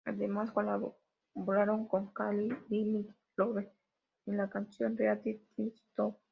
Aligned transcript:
Además 0.03 0.51
colaboraron 0.51 1.87
con 1.87 2.11
Carl 2.11 2.39
Wilson 2.71 2.71
y 2.71 2.85
Mike 2.85 3.13
Love 3.37 3.67
en 4.25 4.37
la 4.37 4.49
canción 4.49 4.95
"Leaving 4.95 5.43
This 5.55 5.83
Town". 5.95 6.15